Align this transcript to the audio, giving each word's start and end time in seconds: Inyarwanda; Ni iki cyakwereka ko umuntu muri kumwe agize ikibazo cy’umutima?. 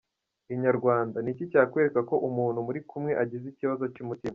Inyarwanda; 0.53 1.17
Ni 1.21 1.29
iki 1.33 1.43
cyakwereka 1.51 1.99
ko 2.09 2.15
umuntu 2.27 2.59
muri 2.67 2.79
kumwe 2.89 3.11
agize 3.23 3.45
ikibazo 3.49 3.85
cy’umutima?. 3.95 4.29